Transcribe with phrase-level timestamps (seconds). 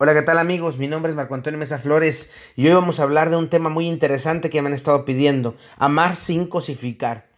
[0.00, 0.78] Hola, ¿qué tal amigos?
[0.78, 3.68] Mi nombre es Marco Antonio Mesa Flores y hoy vamos a hablar de un tema
[3.68, 7.28] muy interesante que me han estado pidiendo, amar sin cosificar.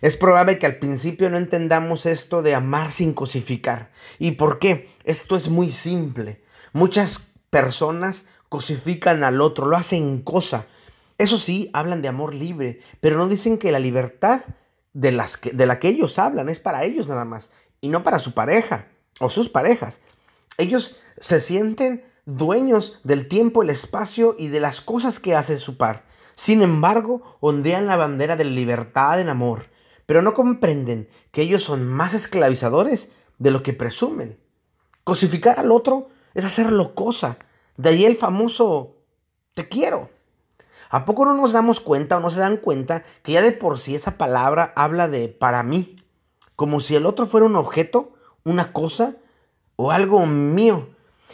[0.00, 3.90] Es probable que al principio no entendamos esto de amar sin cosificar.
[4.18, 4.88] ¿Y por qué?
[5.04, 6.42] Esto es muy simple.
[6.72, 10.64] Muchas personas cosifican al otro, lo hacen cosa.
[11.18, 14.40] Eso sí, hablan de amor libre, pero no dicen que la libertad
[14.94, 17.50] de, las que, de la que ellos hablan es para ellos nada más
[17.82, 18.86] y no para su pareja
[19.20, 20.00] o sus parejas.
[20.58, 25.76] Ellos se sienten dueños del tiempo, el espacio y de las cosas que hace su
[25.76, 26.04] par.
[26.34, 29.70] Sin embargo, ondean la bandera de libertad en amor,
[30.06, 34.38] pero no comprenden que ellos son más esclavizadores de lo que presumen.
[35.04, 37.38] Cosificar al otro es hacerlo cosa.
[37.76, 38.96] De ahí el famoso
[39.54, 40.10] te quiero.
[40.90, 43.78] ¿A poco no nos damos cuenta o no se dan cuenta que ya de por
[43.78, 45.96] sí esa palabra habla de para mí?
[46.54, 48.12] Como si el otro fuera un objeto,
[48.44, 49.16] una cosa
[49.82, 50.88] o algo mío.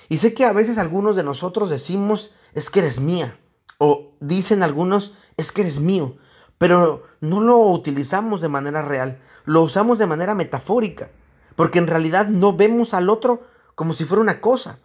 [0.09, 3.39] Y sé que a veces algunos de nosotros decimos, es que eres mía.
[3.77, 6.17] O dicen algunos, es que eres mío.
[6.57, 11.11] Pero no lo utilizamos de manera real, lo usamos de manera metafórica.
[11.57, 13.43] Porque en realidad no vemos al otro
[13.75, 14.79] como si fuera una cosa.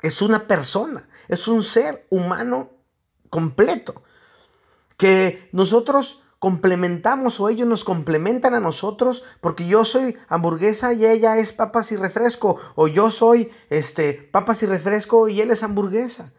[0.00, 2.70] Es una persona, es un ser humano
[3.30, 4.00] completo.
[4.96, 11.36] Que nosotros complementamos o ellos nos complementan a nosotros porque yo soy hamburguesa y ella
[11.36, 16.32] es papas y refresco o yo soy este papas y refresco y él es hamburguesa.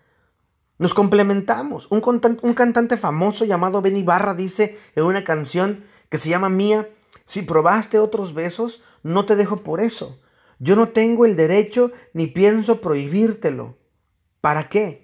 [0.78, 1.88] Nos complementamos.
[1.90, 2.02] Un,
[2.42, 6.90] un cantante famoso llamado Benny Barra dice en una canción que se llama Mía,
[7.26, 10.20] si probaste otros besos, no te dejo por eso.
[10.60, 13.78] Yo no tengo el derecho ni pienso prohibírtelo.
[14.42, 15.03] ¿Para qué?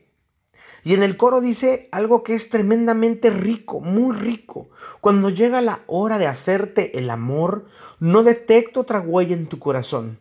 [0.84, 4.70] Y en el coro dice algo que es tremendamente rico, muy rico.
[5.02, 7.66] Cuando llega la hora de hacerte el amor,
[8.00, 10.20] no detecto otra huella en tu corazón,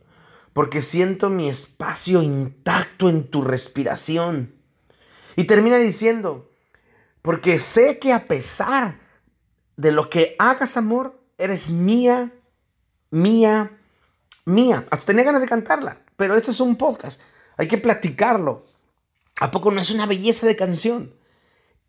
[0.52, 4.54] porque siento mi espacio intacto en tu respiración.
[5.36, 6.50] Y termina diciendo,
[7.22, 8.98] porque sé que a pesar
[9.76, 12.32] de lo que hagas amor, eres mía,
[13.10, 13.78] mía,
[14.44, 14.84] mía.
[14.90, 17.20] Hasta tenía ganas de cantarla, pero esto es un podcast,
[17.56, 18.64] hay que platicarlo.
[19.40, 21.14] ¿A poco no es una belleza de canción?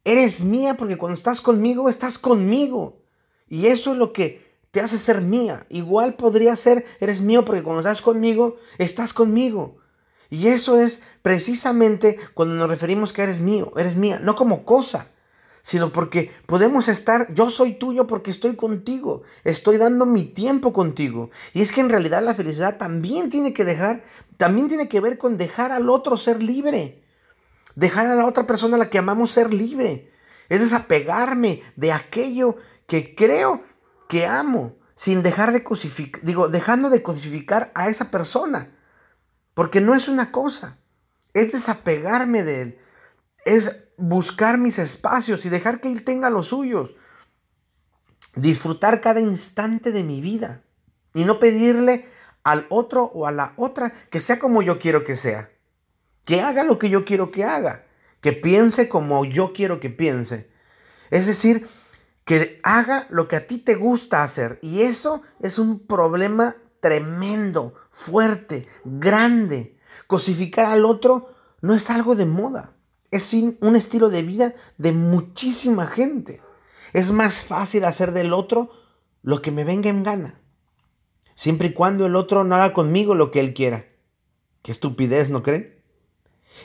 [0.03, 3.01] Eres mía porque cuando estás conmigo, estás conmigo.
[3.47, 5.65] Y eso es lo que te hace ser mía.
[5.69, 9.77] Igual podría ser, eres mío porque cuando estás conmigo, estás conmigo.
[10.29, 15.07] Y eso es precisamente cuando nos referimos que eres mío, eres mía, no como cosa,
[15.63, 21.31] sino porque podemos estar, yo soy tuyo porque estoy contigo, estoy dando mi tiempo contigo.
[21.53, 24.03] Y es que en realidad la felicidad también tiene que dejar,
[24.37, 27.01] también tiene que ver con dejar al otro ser libre.
[27.75, 30.11] Dejar a la otra persona a la que amamos ser libre.
[30.49, 32.57] Es desapegarme de aquello
[32.87, 33.63] que creo
[34.07, 38.75] que amo, sin dejar de cosificar, digo, dejando de cosificar a esa persona.
[39.53, 40.79] Porque no es una cosa,
[41.33, 42.79] es desapegarme de él,
[43.45, 46.95] es buscar mis espacios y dejar que él tenga los suyos.
[48.35, 50.63] Disfrutar cada instante de mi vida
[51.13, 52.07] y no pedirle
[52.43, 55.51] al otro o a la otra que sea como yo quiero que sea
[56.29, 57.87] que haga lo que yo quiero que haga,
[58.21, 60.47] que piense como yo quiero que piense.
[61.09, 61.67] Es decir,
[62.23, 64.59] que haga lo que a ti te gusta hacer.
[64.61, 69.75] Y eso es un problema tremendo, fuerte, grande.
[70.05, 72.75] Cosificar al otro no es algo de moda.
[73.09, 76.43] Es un estilo de vida de muchísima gente.
[76.93, 78.69] Es más fácil hacer del otro
[79.23, 80.39] lo que me venga en gana.
[81.33, 83.87] Siempre y cuando el otro no haga conmigo lo que él quiera.
[84.61, 85.78] Qué estupidez, ¿no creen?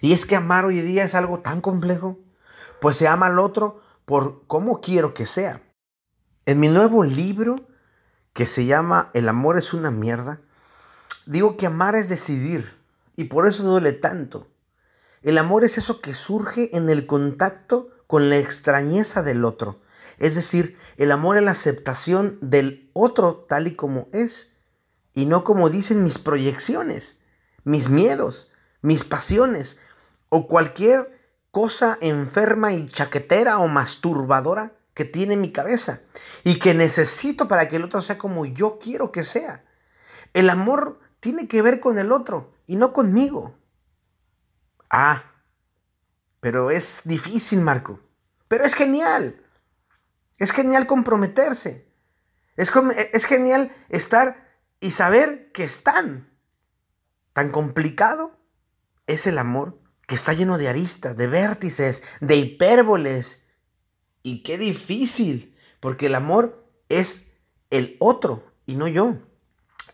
[0.00, 2.19] Y es que amar hoy día es algo tan complejo,
[2.81, 5.62] pues se ama al otro por cómo quiero que sea.
[6.47, 7.56] En mi nuevo libro,
[8.32, 10.41] que se llama El amor es una mierda,
[11.27, 12.77] digo que amar es decidir,
[13.16, 14.49] y por eso duele tanto.
[15.22, 19.81] El amor es eso que surge en el contacto con la extrañeza del otro.
[20.19, 24.53] Es decir, el amor es la aceptación del otro tal y como es,
[25.15, 27.21] y no como dicen mis proyecciones,
[27.62, 29.78] mis miedos, mis pasiones
[30.37, 31.17] o cualquier
[31.53, 36.01] cosa enferma y chaquetera o masturbadora que tiene mi cabeza
[36.43, 39.65] y que necesito para que el otro sea como yo quiero que sea.
[40.33, 43.57] El amor tiene que ver con el otro y no conmigo.
[44.91, 45.23] Ah,
[46.41, 48.01] pero es difícil, Marco.
[48.49, 49.41] Pero es genial.
[50.39, 51.89] Es genial comprometerse.
[52.57, 52.73] Es,
[53.13, 54.49] es genial estar
[54.81, 56.29] y saber que están.
[57.33, 58.37] Tan complicado
[59.07, 63.47] es el amor que está lleno de aristas, de vértices, de hipérboles.
[64.23, 67.35] Y qué difícil, porque el amor es
[67.71, 69.19] el otro y no yo.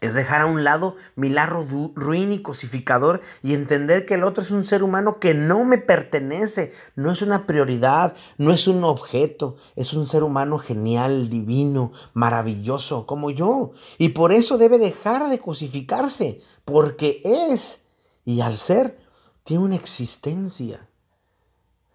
[0.01, 4.43] es dejar a un lado mi lado ruin y cosificador y entender que el otro
[4.43, 8.83] es un ser humano que no me pertenece, no es una prioridad, no es un
[8.85, 13.73] objeto, es un ser humano genial, divino, maravilloso, como yo.
[13.99, 17.87] Y por eso debe dejar de cosificarse, porque es,
[18.25, 18.99] y al ser,
[19.45, 20.89] tiene una existencia.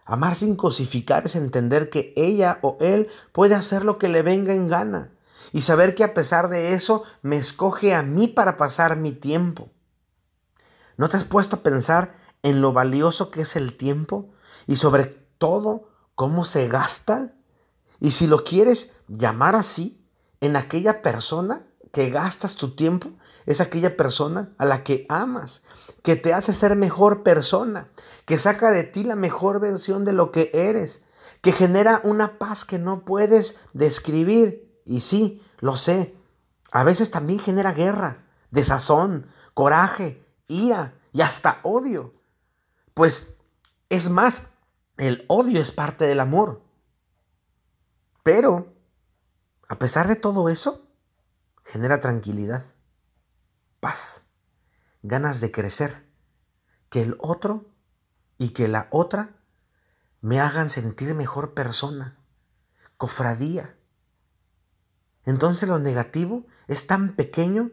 [0.05, 4.53] Amar sin cosificar es entender que ella o él puede hacer lo que le venga
[4.53, 5.11] en gana
[5.51, 9.71] y saber que a pesar de eso me escoge a mí para pasar mi tiempo.
[10.97, 14.29] ¿No te has puesto a pensar en lo valioso que es el tiempo
[14.67, 17.33] y sobre todo cómo se gasta?
[17.99, 20.05] Y si lo quieres llamar así,
[20.41, 21.65] en aquella persona
[21.95, 23.11] que gastas tu tiempo,
[23.45, 25.63] es aquella persona a la que amas,
[26.03, 27.89] que te hace ser mejor persona,
[28.25, 31.05] que saca de ti la mejor versión de lo que eres,
[31.39, 34.77] que genera una paz que no puedes describir.
[34.83, 36.13] Y sí, lo sé.
[36.69, 42.13] A veces también genera guerra, desazón, coraje, ira y hasta odio.
[42.93, 43.35] Pues
[43.87, 44.47] es más,
[44.97, 46.61] el odio es parte del amor.
[48.21, 48.73] Pero,
[49.69, 50.84] a pesar de todo eso,
[51.65, 52.63] genera tranquilidad,
[53.81, 54.27] paz,
[55.01, 56.05] ganas de crecer,
[56.89, 57.65] que el otro
[58.37, 59.35] y que la otra
[60.21, 62.17] me hagan sentir mejor persona,
[62.95, 63.75] cofradía,
[65.25, 67.71] entonces lo negativo es tan pequeño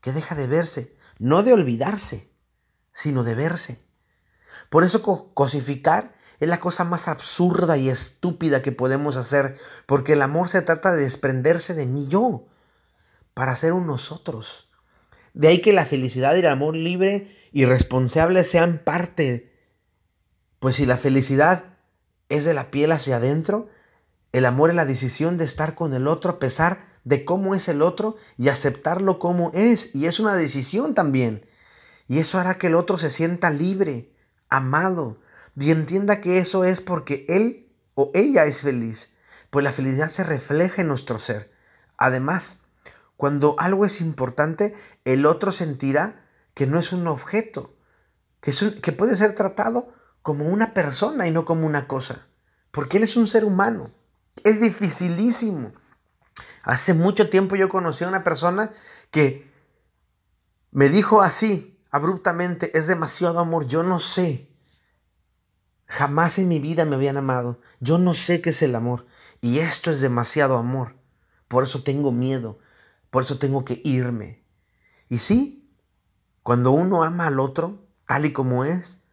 [0.00, 2.32] que deja de verse, no de olvidarse,
[2.92, 3.84] sino de verse.
[4.70, 5.02] Por eso
[5.34, 9.56] cosificar es la cosa más absurda y estúpida que podemos hacer,
[9.86, 12.46] porque el amor se trata de desprenderse de mí yo,
[13.34, 14.70] para ser un nosotros.
[15.34, 19.52] De ahí que la felicidad y el amor libre y responsable sean parte.
[20.60, 21.76] Pues si la felicidad
[22.28, 23.68] es de la piel hacia adentro,
[24.32, 27.68] el amor es la decisión de estar con el otro a pesar de cómo es
[27.68, 29.94] el otro y aceptarlo como es.
[29.94, 31.46] Y es una decisión también.
[32.08, 34.12] Y eso hará que el otro se sienta libre,
[34.48, 35.20] amado,
[35.56, 39.14] y entienda que eso es porque él o ella es feliz.
[39.50, 41.52] Pues la felicidad se refleja en nuestro ser.
[41.96, 42.63] Además,
[43.24, 44.74] cuando algo es importante,
[45.06, 47.74] el otro sentirá que no es un objeto,
[48.42, 52.26] que, que puede ser tratado como una persona y no como una cosa.
[52.70, 53.90] Porque él es un ser humano.
[54.44, 55.72] Es dificilísimo
[56.64, 58.70] Hace mucho tiempo yo conocí a una persona
[59.10, 59.50] que
[60.70, 64.50] me dijo así, abruptamente, es demasiado amor, yo no sé.
[65.86, 67.58] Jamás en mi vida me habían amado.
[67.80, 69.06] Yo no sé qué es el amor.
[69.40, 70.96] Y esto es demasiado amor.
[71.48, 72.58] Por eso tengo miedo.
[73.14, 74.44] Por eso tengo que irme.
[75.08, 75.72] Y sí,
[76.42, 79.04] cuando uno ama al otro, tal y como es,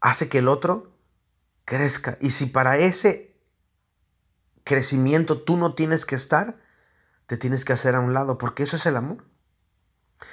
[0.00, 0.98] hace que el otro
[1.64, 2.18] crezca.
[2.20, 3.40] Y si para ese
[4.64, 6.58] crecimiento tú no tienes que estar,
[7.26, 9.24] te tienes que hacer a un lado, porque eso es el amor.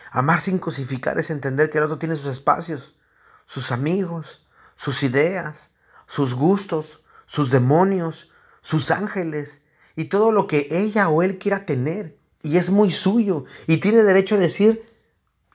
[0.10, 2.98] Amar sin cosificar es entender que el otro tiene sus espacios,
[3.46, 5.76] sus amigos, sus ideas,
[6.08, 8.32] sus gustos, sus demonios,
[8.62, 12.25] sus ángeles y todo lo que ella o él quiera tener.
[12.46, 14.86] Y es muy suyo y tiene derecho a decir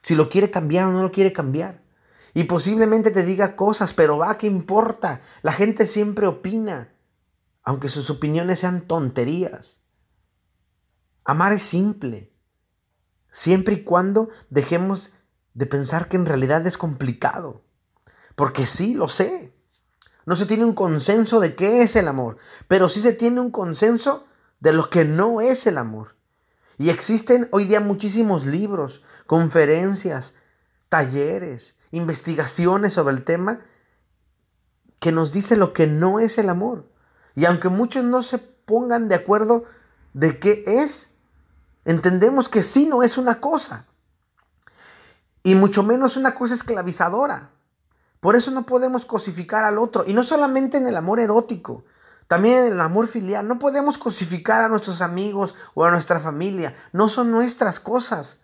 [0.01, 1.81] si lo quiere cambiar o no lo quiere cambiar.
[2.33, 5.21] Y posiblemente te diga cosas, pero va, ¿qué importa?
[5.41, 6.89] La gente siempre opina
[7.63, 9.79] aunque sus opiniones sean tonterías.
[11.23, 12.33] Amar es simple,
[13.29, 15.11] siempre y cuando dejemos
[15.53, 17.63] de pensar que en realidad es complicado.
[18.35, 19.55] Porque sí, lo sé.
[20.25, 22.37] No se tiene un consenso de qué es el amor,
[22.67, 24.25] pero sí se tiene un consenso
[24.59, 26.15] de lo que no es el amor.
[26.81, 30.33] Y existen hoy día muchísimos libros, conferencias,
[30.89, 33.59] talleres, investigaciones sobre el tema
[34.99, 36.89] que nos dice lo que no es el amor.
[37.35, 39.65] Y aunque muchos no se pongan de acuerdo
[40.13, 41.13] de qué es,
[41.85, 43.85] entendemos que sí no es una cosa.
[45.43, 47.51] Y mucho menos una cosa esclavizadora.
[48.19, 50.03] Por eso no podemos cosificar al otro.
[50.07, 51.83] Y no solamente en el amor erótico,
[52.31, 53.45] también el amor filial.
[53.45, 56.73] No podemos cosificar a nuestros amigos o a nuestra familia.
[56.93, 58.39] No son nuestras cosas.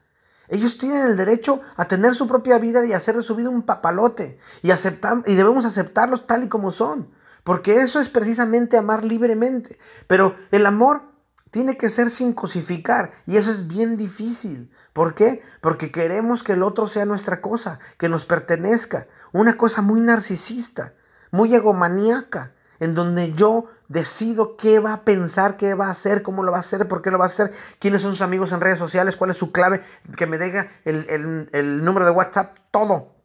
[0.49, 3.61] Ellos tienen el derecho a tener su propia vida y hacer de su vida un
[3.61, 4.39] papalote.
[4.61, 7.09] Y, y debemos aceptarlos tal y como son.
[7.45, 9.79] Porque eso es precisamente amar libremente.
[10.07, 11.03] Pero el amor
[11.49, 13.13] tiene que ser sin cosificar.
[13.25, 14.69] Y eso es bien difícil.
[14.91, 15.43] ¿Por qué?
[15.61, 19.07] Porque queremos que el otro sea nuestra cosa, que nos pertenezca.
[19.31, 20.93] Una cosa muy narcisista,
[21.31, 26.43] muy egomaníaca, en donde yo decido qué va a pensar, qué va a hacer, cómo
[26.43, 28.61] lo va a hacer, por qué lo va a hacer, quiénes son sus amigos en
[28.61, 29.83] redes sociales, cuál es su clave,
[30.15, 33.15] que me diga el, el número de WhatsApp, todo.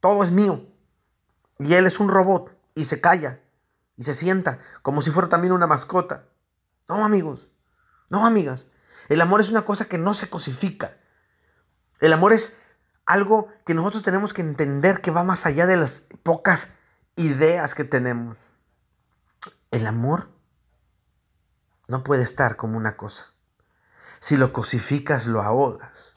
[0.00, 0.66] Todo es mío.
[1.58, 3.40] Y él es un robot y se calla
[3.96, 6.24] y se sienta como si fuera también una mascota.
[6.88, 7.50] No, amigos,
[8.08, 8.68] no, amigas.
[9.08, 10.96] El amor es una cosa que no se cosifica.
[12.00, 12.56] El amor es
[13.04, 16.70] algo que nosotros tenemos que entender que va más allá de las pocas
[17.16, 18.38] ideas que tenemos.
[19.70, 20.30] El amor
[21.88, 23.26] no puede estar como una cosa.
[24.18, 26.14] Si lo cosificas, lo ahogas.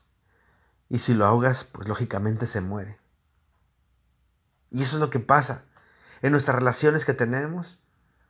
[0.90, 3.00] Y si lo ahogas, pues lógicamente se muere.
[4.72, 5.66] Y eso es lo que pasa
[6.22, 7.80] en nuestras relaciones que tenemos.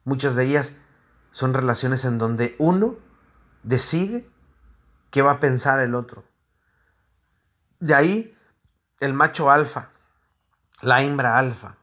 [0.04, 0.78] Muchas de ellas
[1.32, 2.98] son relaciones en donde uno
[3.64, 4.30] decide
[5.10, 6.26] qué va a pensar el otro.
[7.80, 8.38] De ahí
[9.00, 9.90] el macho alfa,
[10.82, 11.78] la hembra alfa,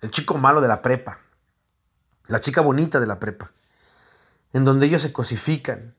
[0.00, 1.20] el chico malo de la prepa,
[2.28, 3.50] la chica bonita de la prepa,
[4.52, 5.94] en donde ellos se cosifican,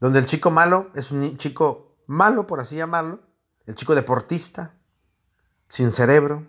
[0.00, 3.20] donde el chico malo es un chico malo, por así llamarlo,
[3.66, 4.74] el chico deportista,
[5.68, 6.46] sin cerebro,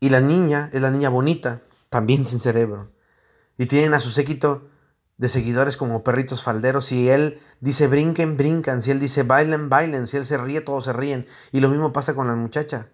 [0.00, 2.90] y la niña es la niña bonita, también sin cerebro,
[3.58, 4.68] y tienen a su séquito
[5.18, 6.86] de seguidores como perritos falderos.
[6.86, 8.82] Si él dice brinquen, brincan.
[8.82, 10.08] Si él dice bailen, bailen.
[10.08, 11.26] Si él se ríe, todos se ríen.
[11.52, 12.88] Y lo mismo pasa con la muchacha.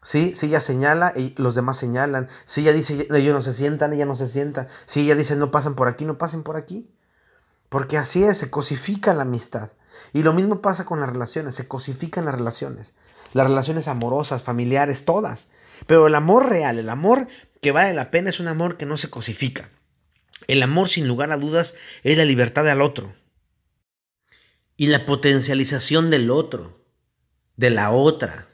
[0.00, 2.28] Sí, si ella señala, los demás señalan.
[2.44, 4.68] Si ella dice ellos no se sientan, ella no se sienta.
[4.86, 6.88] Si ella dice no pasan por aquí, no pasen por aquí.
[7.68, 9.70] Porque así es, se cosifica la amistad.
[10.12, 12.94] Y lo mismo pasa con las relaciones, se cosifican las relaciones.
[13.34, 15.48] Las relaciones amorosas, familiares, todas.
[15.86, 17.28] Pero el amor real, el amor
[17.60, 19.68] que vale la pena es un amor que no se cosifica.
[20.46, 21.74] El amor, sin lugar a dudas,
[22.04, 23.14] es la libertad del otro.
[24.76, 26.80] Y la potencialización del otro,
[27.56, 28.48] de la otra.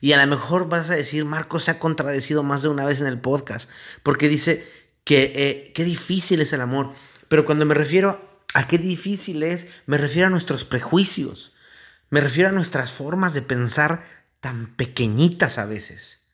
[0.00, 3.00] Y a lo mejor vas a decir, Marco se ha contradecido más de una vez
[3.00, 3.68] en el podcast,
[4.02, 4.66] porque dice
[5.04, 6.92] que eh, qué difícil es el amor.
[7.28, 8.20] Pero cuando me refiero
[8.54, 11.52] a qué difícil es, me refiero a nuestros prejuicios,
[12.10, 14.04] me refiero a nuestras formas de pensar
[14.40, 16.26] tan pequeñitas a veces,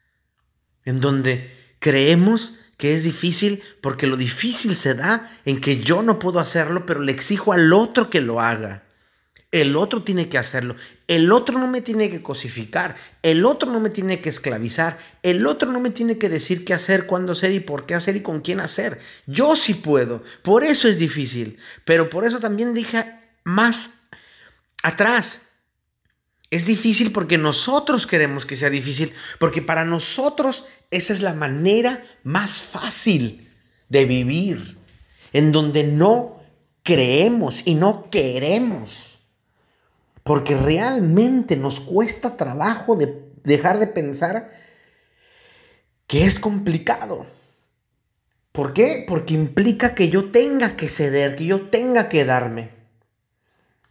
[0.85, 6.19] en donde creemos que es difícil porque lo difícil se da en que yo no
[6.19, 8.84] puedo hacerlo, pero le exijo al otro que lo haga.
[9.55, 10.75] El otro tiene que hacerlo.
[11.07, 12.97] El otro no me tiene que cosificar.
[13.23, 14.99] El otro no me tiene que esclavizar.
[15.23, 18.17] El otro no me tiene que decir qué hacer, cuándo hacer y por qué hacer
[18.17, 18.99] y con quién hacer.
[19.29, 20.25] Yo sí puedo.
[20.43, 21.59] Por eso es difícil.
[21.85, 23.07] Pero por eso también dije
[23.45, 24.09] más
[24.83, 25.51] atrás.
[26.51, 29.13] Es difícil porque nosotros queremos que sea difícil.
[29.39, 33.49] Porque para nosotros esa es la manera más fácil
[33.89, 34.79] de vivir,
[35.33, 36.43] en donde no
[36.83, 39.14] creemos y no queremos.
[40.25, 44.51] Porque realmente nos cuesta trabajo de dejar de pensar
[46.07, 47.27] que es complicado.
[48.53, 49.05] ¿Por qué?
[49.07, 52.71] Porque implica que yo tenga que ceder, que yo tenga que darme.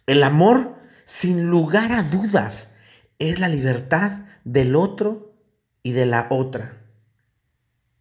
[0.05, 0.75] El amor,
[1.05, 2.75] sin lugar a dudas,
[3.19, 5.33] es la libertad del otro
[5.83, 6.81] y de la otra.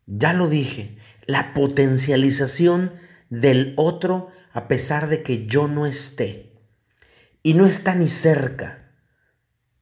[0.07, 0.97] Ya lo dije,
[1.27, 2.93] la potencialización
[3.29, 6.52] del otro a pesar de que yo no esté.
[7.43, 8.93] Y no está ni cerca,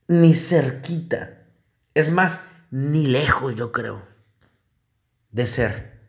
[0.08, 1.46] ni cerquita.
[1.94, 4.06] Es más, ni lejos yo creo
[5.30, 6.00] de ser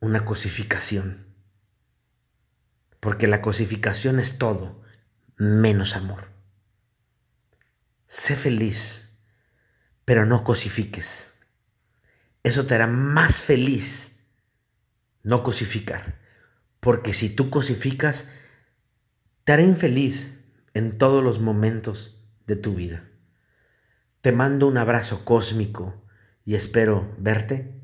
[0.00, 1.26] una cosificación.
[3.00, 4.82] Porque la cosificación es todo
[5.36, 6.30] menos amor.
[8.06, 9.20] Sé feliz,
[10.04, 11.34] pero no cosifiques.
[12.42, 14.20] Eso te hará más feliz
[15.22, 16.20] no cosificar.
[16.78, 18.28] Porque si tú cosificas,
[19.44, 20.35] te hará infeliz
[20.76, 23.08] en todos los momentos de tu vida.
[24.20, 26.04] Te mando un abrazo cósmico
[26.44, 27.80] y espero verte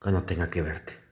[0.00, 1.03] cuando tenga que verte.